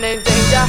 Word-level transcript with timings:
Living 0.00 0.18
in 0.18 0.22
danger. 0.22 0.66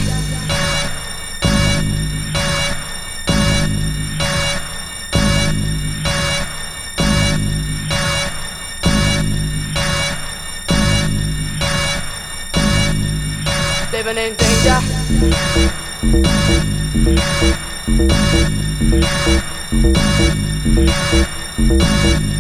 Living 13.92 14.18
in 14.18 14.36
danger. 14.36 14.80
danger. 21.69 22.31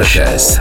Sessions. 0.00 0.59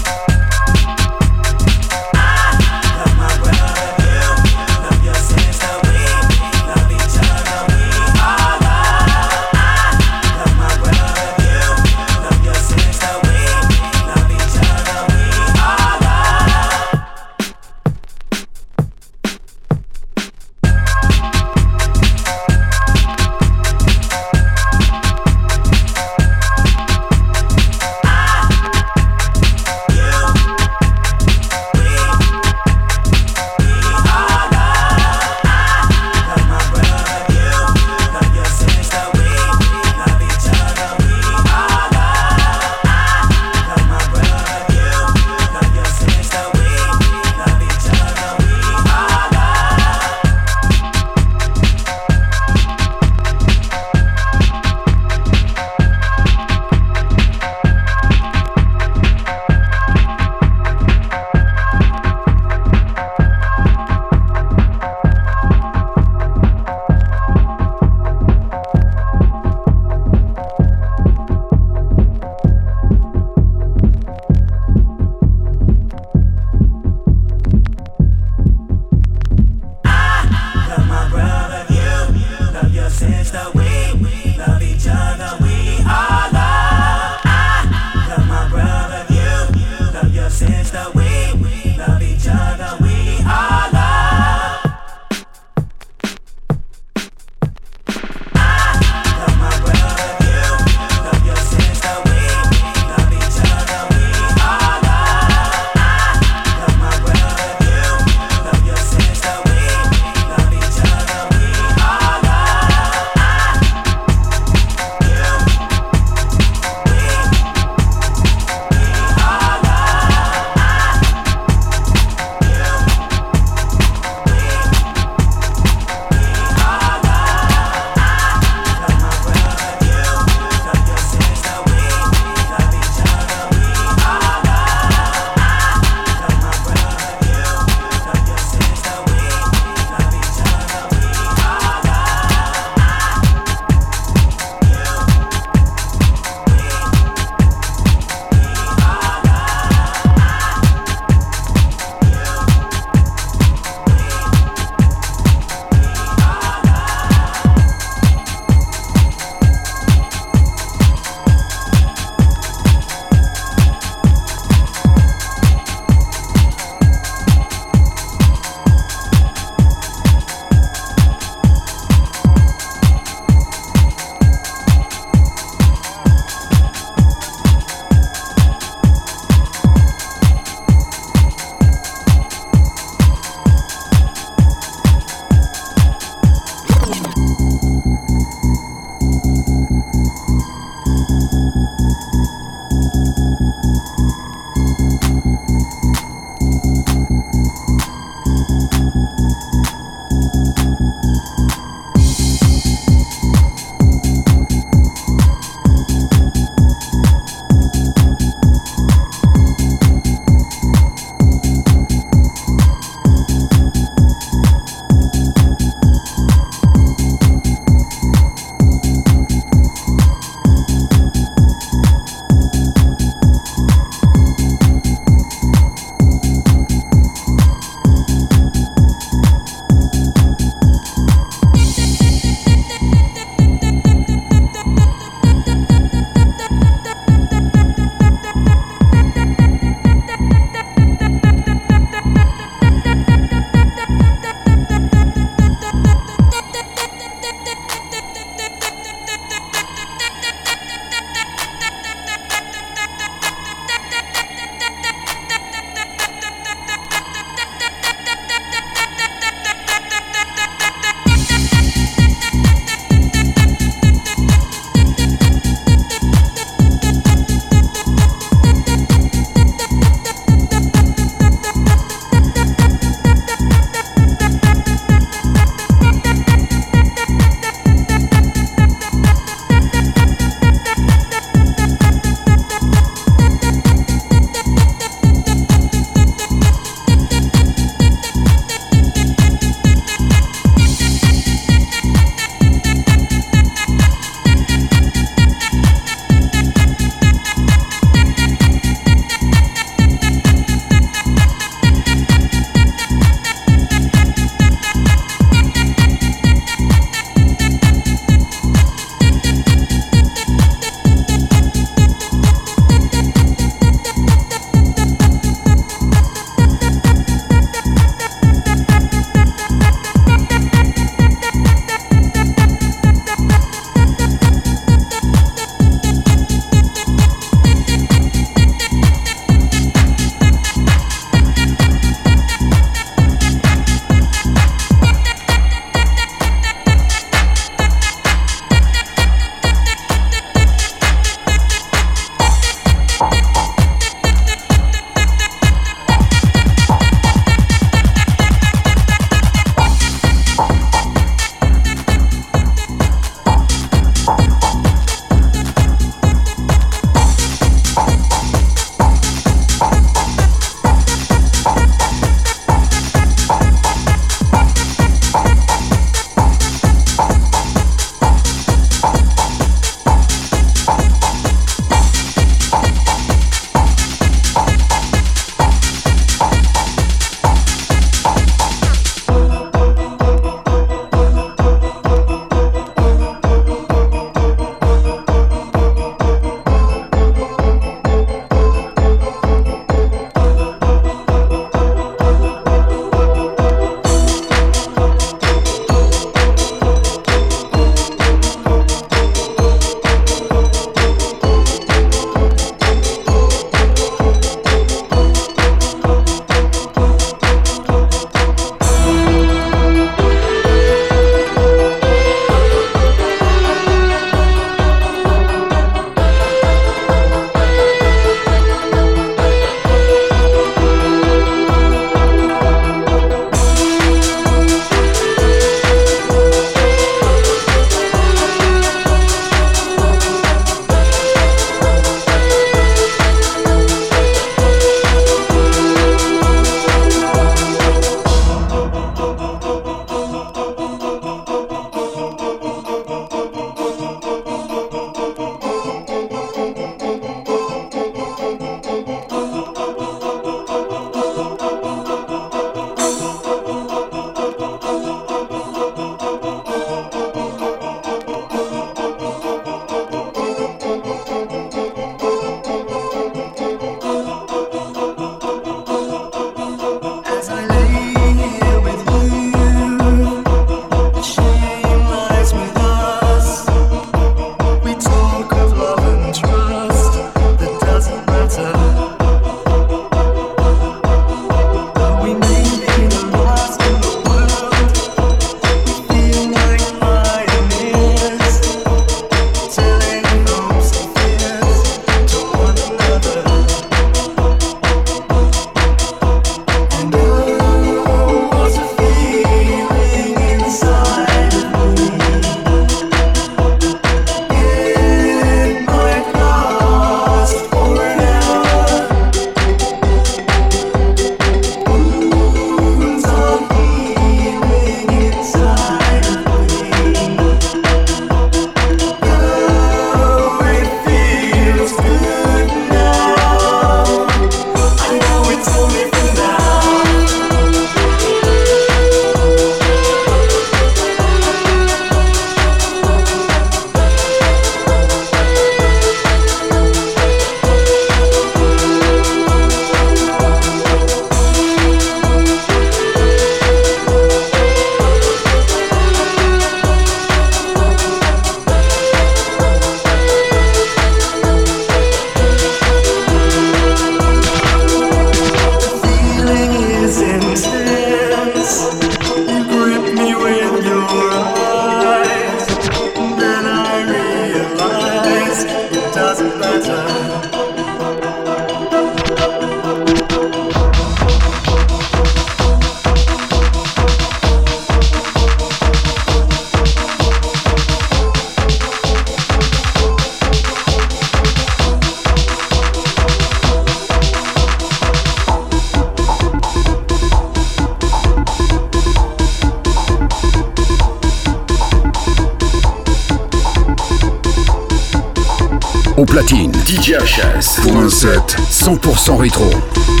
100% 598.19 599.17
rétro. 599.17 600.00